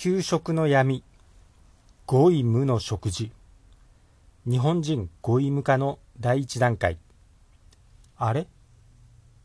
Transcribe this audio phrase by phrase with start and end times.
[0.00, 1.02] 給食の闇。
[2.06, 3.32] ゴイムの食事。
[4.48, 6.98] 日本人ゴイム化の第一段階。
[8.16, 8.46] あれ？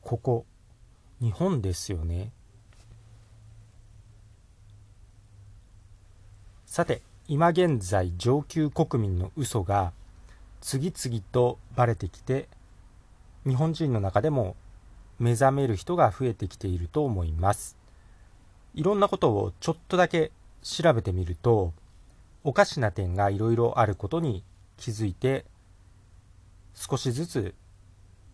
[0.03, 0.45] ここ
[1.19, 2.31] 日本ですよね。
[6.67, 9.91] さて今現在上級国民の嘘が
[10.61, 12.47] 次々とバレてきて
[13.47, 14.55] 日本人の中でも
[15.17, 17.75] 目覚める人が増えてきていると思います。
[18.75, 20.31] いろんなことをちょっとだけ
[20.63, 21.73] 調べてみると
[22.43, 24.43] おかしな点がいろいろあることに
[24.77, 25.45] 気づいて
[26.73, 27.55] 少しずつ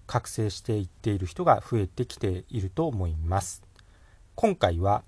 [0.07, 3.61] 覚醒していっている人が増えてきていると思います。
[4.35, 5.03] 今回は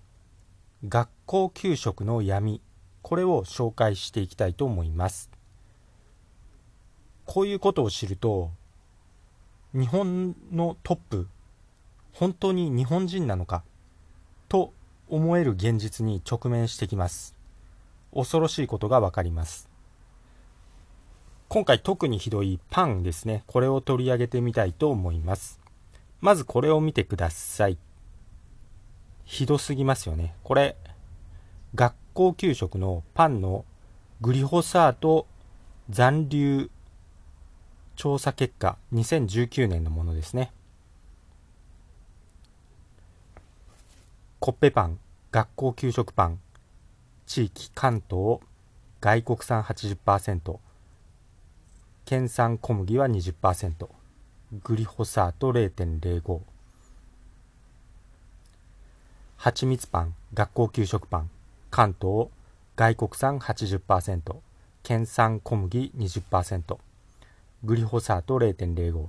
[0.87, 2.61] 学校給食の闇
[3.01, 5.31] これを紹介していきたいと思います。
[7.25, 8.51] こういうことを知ると
[9.73, 11.27] 日本のトップ
[12.13, 13.63] 本当に日本人なのか
[14.49, 14.73] と
[15.11, 17.35] 思える現実に直面してきます。
[18.15, 19.69] 恐ろしいことがわかります。
[21.49, 23.43] 今回特にひどいパンですね。
[23.45, 25.59] これを取り上げてみたいと思います。
[26.21, 27.77] まずこれを見てください。
[29.25, 30.33] ひどすぎますよね。
[30.45, 30.77] これ
[31.75, 33.65] 学校給食のパンの
[34.21, 35.27] グリホサート
[35.89, 36.69] 残留
[37.97, 40.53] 調査結果2019年のものですね。
[44.43, 44.97] コッペパン、
[45.31, 46.39] 学校給食パン、
[47.27, 48.39] 地域関東、
[48.99, 50.57] 外国産80%、
[52.05, 53.87] 県産小麦は20%、
[54.63, 56.39] グリホサート0.05、
[59.37, 61.29] 蜂蜜パン、学校給食パン、
[61.69, 62.29] 関東、
[62.75, 64.35] 外国産80%、
[64.81, 66.77] 県産小麦20%、
[67.63, 69.05] グリホサート0.05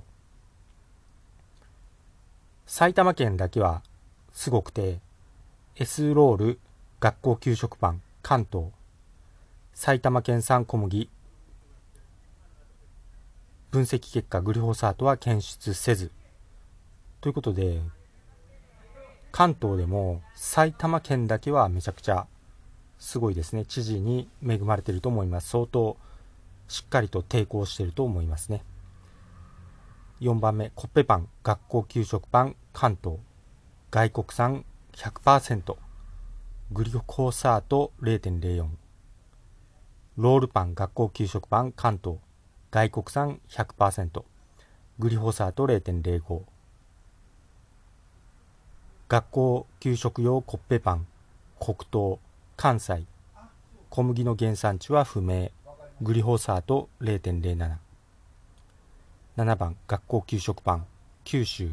[2.67, 3.81] 埼玉県だけは
[4.31, 4.99] すごくて
[5.75, 6.59] S ロール
[6.99, 8.67] 学校給食パン関東。
[9.73, 11.09] 埼玉県産小麦。
[13.71, 16.11] 分析結果グリホサートは検出せず。
[17.21, 17.81] ということで
[19.31, 22.27] 関東でも埼玉県だけはめちゃくちゃ
[22.99, 23.65] すごいですね。
[23.65, 25.49] 知事に恵まれていると思います。
[25.49, 25.97] 相当
[26.67, 28.63] しっかりと抵抗していると思いますね。
[30.21, 33.17] 4番目コッペパン学校給食パン関東。
[33.89, 35.75] 外国産100%
[36.71, 38.67] グリコサート0.04
[40.17, 42.19] ロールパン学校給食パン関東。
[42.69, 44.23] 外国産100%
[44.99, 46.41] グリホサート0.05
[49.09, 51.07] 学校給食用コッペパン。
[51.59, 52.19] 黒糖。
[52.55, 53.05] 関西。
[53.89, 55.49] 小麦の原産地は不明。
[56.03, 57.77] グリホサート0.07
[59.37, 60.85] 7番学校給食パン。
[61.23, 61.71] 九州。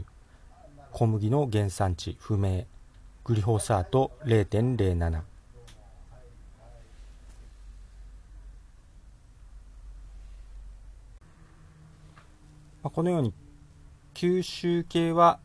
[0.93, 2.65] 小麦の原産地不明。
[3.31, 5.23] グリホサート0.07
[12.83, 13.33] このように
[14.15, 15.39] 九州系は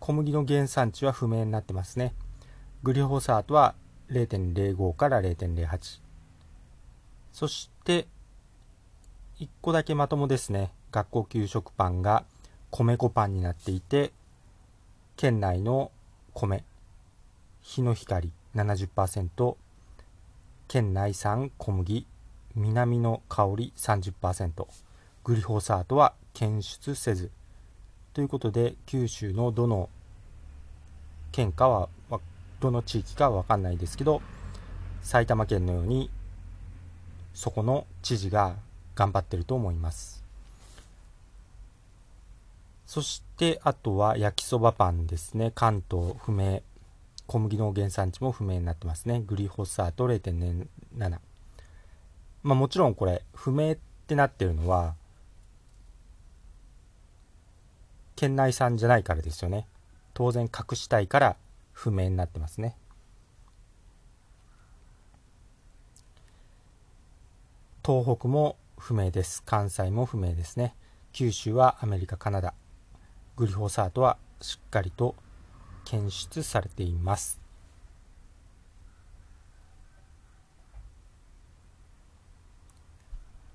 [0.00, 2.12] 小麦の原産地は不明になってますね。
[2.82, 3.74] グリホサートは
[4.10, 6.00] 0.05から0.08
[7.32, 8.06] そして
[9.40, 10.72] 1個だけまともですね。
[10.92, 12.24] 学校給食パンが
[12.70, 14.12] 米粉パンになっていて
[15.16, 15.90] 県内の
[16.34, 16.64] 米。
[17.68, 19.56] 日の光70%
[20.68, 22.06] 県内産小麦
[22.54, 24.66] 南の香り30%
[25.22, 27.30] グリホサートは検出せず。
[28.14, 29.90] ということで九州のどの
[31.30, 31.90] 県かは
[32.58, 34.22] どの地域かは分かんないですけど
[35.02, 36.08] 埼玉県のように
[37.34, 38.56] そこの知事が
[38.94, 40.24] 頑張ってると思います。
[42.86, 45.52] そしてあとは焼きそばパンですね。
[45.54, 46.62] 関東不明。
[47.28, 49.22] 小麦の原産地も不明になってますね。
[49.24, 51.18] グリホサート0.7
[52.42, 54.94] まあもちろんこれ不明ってなってるのは
[58.16, 59.66] 県内産じゃないからですよね。
[60.14, 61.36] 当然隠したいから
[61.72, 62.76] 不明になってますね。
[67.84, 69.42] 東北も不明です。
[69.44, 70.74] 関西も不明ですね。
[71.12, 72.54] 九州はアメリカカナダ。
[73.36, 75.14] グリホサートはしっかりと
[75.88, 77.40] 検出されています。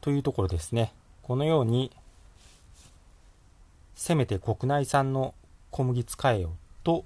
[0.01, 0.93] というところですね。
[1.21, 1.91] このように
[3.93, 5.35] せめて国内産の
[5.69, 7.05] 小麦使えよと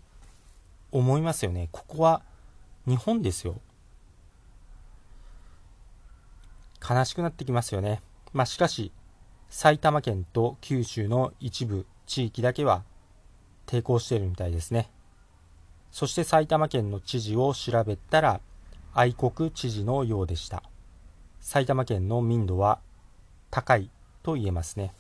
[0.94, 1.68] 思いますよね。
[1.74, 2.22] ここは
[2.88, 3.60] 日本ですよ。
[6.90, 8.02] 悲しくなってきますよね。
[8.32, 8.94] まあしかし
[9.50, 12.84] 埼玉県と九州の一部地域だけは
[13.66, 14.90] 抵抗しているみたいですね。
[15.98, 18.40] そして埼玉県の知事を調べたら
[18.94, 20.62] 愛国知事のようでした。
[21.42, 22.78] 埼玉県の民度は
[23.50, 23.90] 高い
[24.22, 24.94] と言えますね。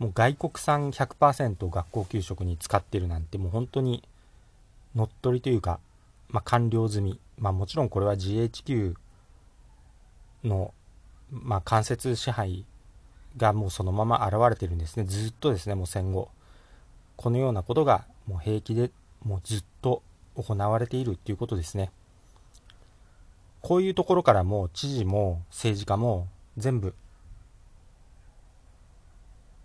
[0.00, 4.02] もう外国産100%学校給食に使ってるなんてもう本当に
[4.96, 5.78] 乗っ取りというか、
[6.28, 8.96] まあ、完了済み、まあ、もちろんこれは GHQ
[10.42, 10.74] の、
[11.30, 12.64] まあ、間接支配
[13.36, 15.04] がもうそのまま現れてるんですね。
[15.04, 16.28] ずっとですねもう戦後。
[17.16, 18.90] このようなことがもう平気で
[19.24, 20.02] もうずっと
[20.34, 21.90] 行われているっていうことですね。
[23.60, 26.94] こういうところからも知事も政治家も全部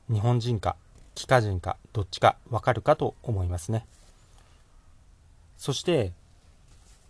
[0.09, 0.75] 日本人か
[1.13, 3.85] 帰化人かどっちかわかるかと思いますね。
[5.57, 6.13] そして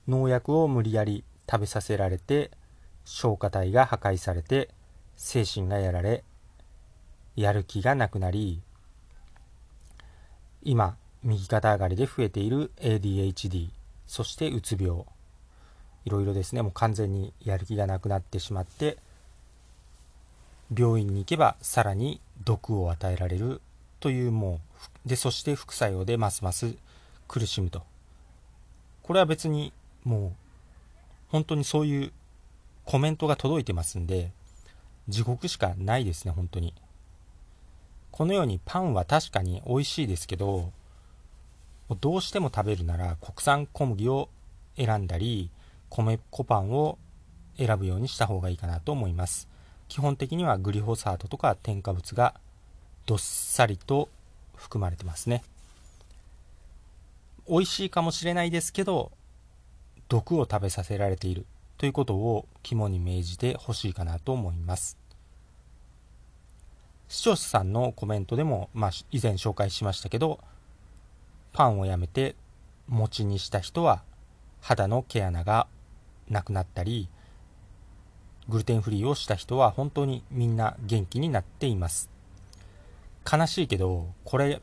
[0.08, 2.52] 農薬を無理やり食べさせられて
[3.06, 4.70] 消化体が破壊されて
[5.16, 6.24] 精神がやられ
[7.36, 8.62] やる気がなくなり
[10.64, 13.70] 今右肩上がりで増えている ADHD
[14.08, 15.06] そしてうつ病。
[16.04, 18.98] いろいろですねもう完全にやる気がなくなってしまって
[20.76, 23.62] 病院に行けばさらに毒を与えられる
[24.00, 24.60] というも
[25.06, 26.76] うでそして副作用でますます
[27.28, 27.84] 苦しむと。
[29.04, 29.74] これは別に
[30.04, 30.32] もう
[31.30, 32.12] 本当にそういう
[32.86, 34.32] コメントが届いてますんで
[35.08, 36.74] 地獄しかないですね本当に。
[38.12, 40.72] このようにパンは確かに美味しいですけど
[42.00, 44.30] どうしても食べるなら国産小麦を
[44.78, 45.50] 選んだり
[45.90, 46.98] 米粉パンを
[47.58, 49.48] 選ぶようにした方がいいかなと思います。
[49.88, 52.36] 基本的にはグリホサートとか添加物が
[53.06, 54.08] どっさりと
[54.56, 55.44] 含まれてますね。
[57.50, 59.12] 美味しいかもしれないですけど
[60.08, 61.46] 毒を食べさせられている
[61.78, 64.98] ということを肝に銘じてほしいかなと思います。
[67.10, 70.40] 視聴者さんのコメントでも、まあ、以前紹介しましたけど
[71.54, 72.36] パンをやめて
[72.88, 74.04] 餅にした人は
[74.62, 75.68] 肌の毛穴が
[76.30, 77.10] なくなったり
[78.48, 82.10] グルテンフリーをした人は本当にみんな元気になっています。
[83.32, 84.62] 悲しいけどこれ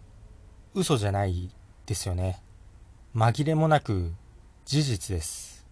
[0.74, 1.50] 嘘じゃない
[1.86, 2.42] ですよね。
[3.14, 4.12] 紛れもなく
[4.64, 5.66] 事実です。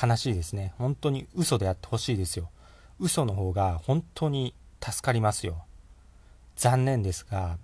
[0.00, 0.74] 悲しいですね。
[0.76, 2.50] 本当に嘘であってほしいですよ。
[2.98, 5.64] 嘘の方が本当に助かりますよ。
[6.56, 7.58] 残念ですが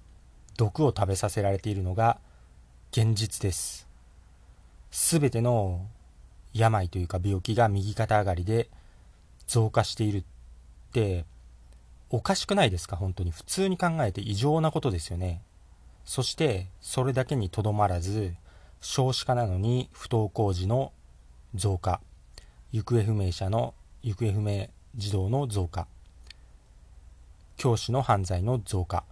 [0.56, 2.19] 毒を食べさせられているのが
[2.94, 3.89] 現実です。
[4.91, 5.87] 全ての
[6.53, 8.69] 病というか病気が右肩上がりで
[9.47, 10.25] 増加しているっ
[10.93, 11.25] て
[12.11, 12.97] おかしくないですか？
[12.97, 13.31] 本当に。
[13.31, 15.41] 普通に考えて異常なことですよね。
[16.05, 18.35] そしてそれだけにとどまらず
[18.83, 20.93] 少子化なのに不登校児の
[21.55, 21.99] 増加。
[22.73, 23.73] 行方不明者の
[24.03, 25.87] 行方不明児童の増加。
[27.56, 29.05] 教師の犯罪の増加。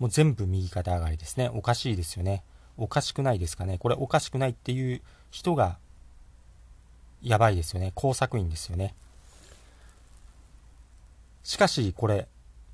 [0.00, 1.50] もう全部右肩上がりですね。
[1.52, 2.42] おかしいですよね。
[2.78, 3.76] おかしくないですかね。
[3.78, 5.78] これおかしくないっていう人が
[7.22, 7.92] やばいですよね。
[7.94, 8.94] 工作員ですよね。
[11.44, 12.28] しかしこれ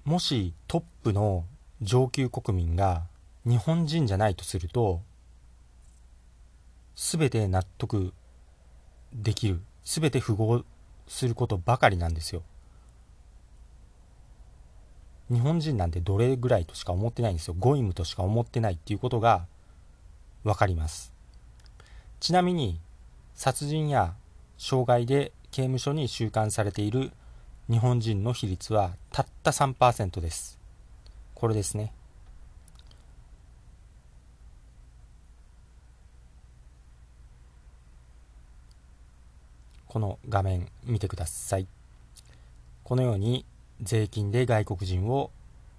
[0.05, 1.45] もしトップの
[1.83, 3.03] 上級国民が
[3.45, 5.03] 日本人じゃないとすると
[6.95, 8.15] 全て納得
[9.13, 9.61] できる。
[9.85, 10.65] 全て符合
[11.09, 12.43] することばかりなんですよ。
[15.31, 19.47] 日本人なんてどれぐらいとしか思ってないんですよゴイムとしか思ってないっていうことが
[20.45, 21.13] 分かります
[22.21, 22.79] ちなみに
[23.35, 24.15] 殺人や
[24.57, 27.13] 傷害で刑務所に収監されている
[27.69, 30.59] 日本人の比率はたった3%です。
[31.35, 31.93] これですね。
[39.89, 41.67] この画面見てください。
[42.85, 43.45] このように
[43.83, 45.31] 税金で外国人を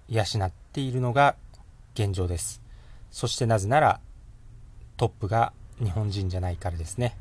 [0.08, 1.36] 養っているのが
[1.94, 2.62] 現状です。
[3.10, 4.00] そしてなぜなら
[4.96, 7.16] トップが日本人じゃないからですね。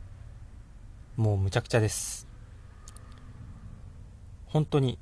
[1.16, 2.28] もうむちゃくちゃです。
[4.48, 4.98] 本当に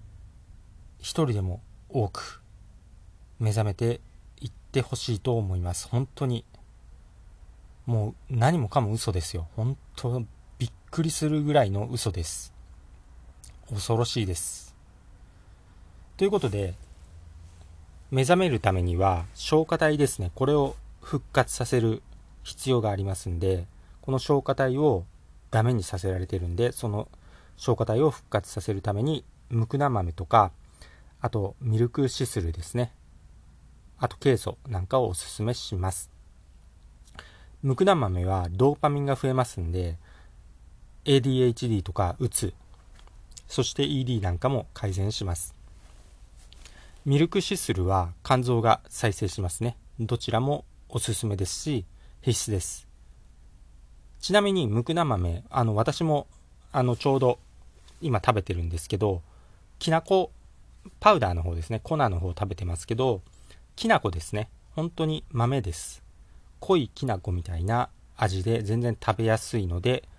[0.99, 2.41] 一人でも多く
[3.39, 4.01] 目覚めて
[4.41, 6.43] いってほしいと思います本当に
[7.85, 10.23] もう何もかも嘘ですよ本当
[10.57, 12.53] びっくりするぐらいの嘘です
[13.69, 14.64] 恐ろしいです
[16.17, 16.73] ということで
[18.11, 22.01] 目覚めるためには消化体ですねこれを復活させる
[22.43, 23.65] 必要がありますんで
[24.01, 25.03] この消化体を
[25.51, 27.07] ダメにさせられてるんでその
[27.57, 30.51] 消化体を復活させるためにムクナ豆とか、
[31.21, 32.91] あとミルクシスルですね。
[33.97, 36.09] あとケイ素なんかをおすすめします。
[37.61, 39.97] ムクナ豆はドーパミンが増えますんで、
[41.05, 42.53] ADHD とかうつ、
[43.47, 45.54] そして ED なんかも改善します。
[47.05, 49.77] ミルクシスルは肝臓が再生しますね。
[49.99, 51.85] どちらもおすすめですし、
[52.23, 52.87] 必須です。
[54.19, 56.25] ちなみに、むくな豆、あの、私も、
[56.71, 57.37] あの、ちょうど、
[58.01, 59.21] 今食べてるんですけど、
[59.77, 60.31] きなこ、
[60.99, 63.21] パウダーの方ですね、粉の方食べてますけど、
[63.75, 64.49] きなこですね。
[64.75, 66.01] 本当に豆です。
[66.59, 70.09] 濃いきなこみたいな味で全然食べやすいので、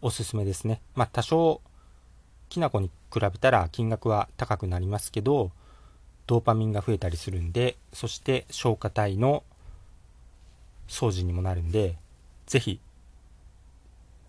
[0.00, 0.80] おすすめですね。
[0.94, 1.60] まあ、多少、
[2.48, 5.52] きな粉に比べたら金額は高くなりますけど、
[6.26, 9.42] ドーパミンが増えたりするんで、そして消化体の
[10.88, 11.96] 掃除にもなるんで、
[12.46, 12.80] ぜひ、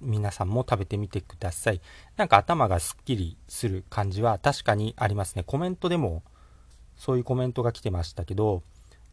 [0.02, 1.82] 皆さんも食べてみてください。
[2.18, 5.44] なんか頭がすっきりする感じは確かにありますね。
[5.44, 6.24] コメントでも
[6.98, 8.64] そういうコメントが来てましたけど、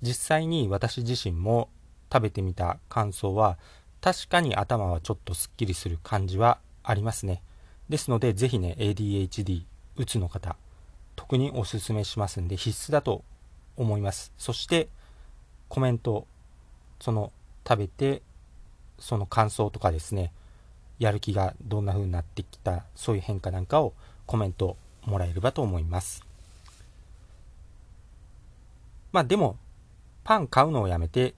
[0.03, 1.69] 実際に私自身も
[2.13, 3.59] 食べてみた感想は、
[4.01, 7.43] 確かに頭はちょっとすっきりする感じはありますね。
[7.89, 9.65] ですので、ぜひね、ADHD、
[9.97, 10.57] うつの方、
[11.21, 13.23] 特におすすめしますんで、必須だと
[13.77, 14.33] 思います。
[14.39, 14.89] そして、
[15.69, 16.27] コメント、
[16.99, 17.31] その、
[17.69, 18.23] 食べて、
[18.99, 20.33] その感想とかですね、
[20.99, 23.93] やる気がどんな風になってきた、そういう変化なんかを
[24.25, 26.25] コメントもらえればと思います。
[29.13, 29.59] まあでも、
[30.25, 31.35] パン買うのをやめて、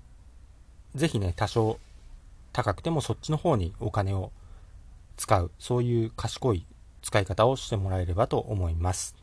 [0.95, 1.81] ぜひね、多少
[2.53, 4.31] 高くてもそっちの方にお金を
[5.17, 6.65] 使う、そういう賢い
[7.03, 9.22] 使い方をしてもらえればと思います。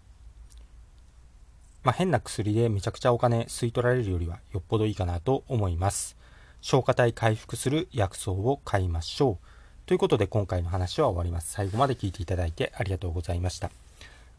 [1.90, 6.16] まあ、変な薬でめちゃくちゃお金吸い取られるよりはよっぽどいいかなと思います。
[6.62, 9.88] 消化体回復する薬草を買いましょう。
[9.88, 11.52] ということで今回の話は終わります。
[11.52, 13.72] 最後まで聞いていただいてありがとうございました。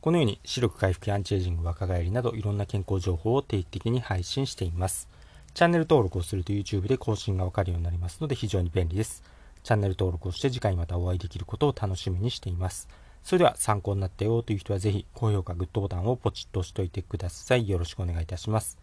[0.01, 5.09] このように視力回復やアンチエイジング、若返りなどいろんな健康情報を定期的に配信しています。
[5.53, 9.25] チャンネル登録をすると YouTube で更新がわかるようになりますので非常に便利です。
[9.65, 12.89] チャンネル登録をして次回またお会いできることを楽しみにしています。
[13.23, 17.69] それでは参考になったよという人はぜひ高評価、グッドボタンをポチッと押しておいてください。
[17.69, 18.79] よろしくお願いいたします。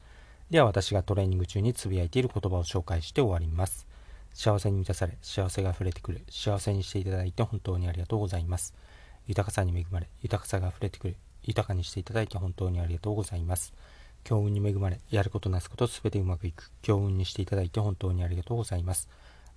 [0.50, 3.88] では私がトレーニング中につぶやいている言葉を紹介して終わります。
[4.34, 8.74] 幸せに満たされ、幸せが溢れてくる、幸せにしていただいて本当にありがとうございます。
[9.28, 13.74] 豊かさに恵まれ、豊かさが溢れてくる、豊かにしていただいて本当にありがとうございます。
[14.24, 19.10] 強運に恵まれ、やることなすことすべてうまくいく、強運にしていただいて本当にありがとうございます。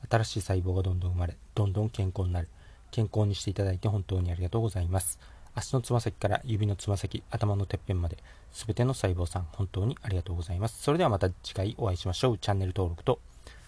[0.08, 2.49] 新しい細胞がどんどん生まれ、どんどん健康になる、
[2.90, 5.18] 健康にしていただいて本当にありがとうございます。
[5.54, 8.18] 足のつま先から指のつま先、頭のてっぺんまで、
[8.52, 10.82] すべての細胞さん、本当にありがとうございます。
[10.82, 12.38] それではまた次回お会いしましょう。
[12.38, 13.20] チャンネル登録と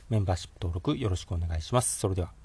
[0.09, 1.99] メンバーシップ登録よろしくお願いします。
[1.99, 2.42] それでは。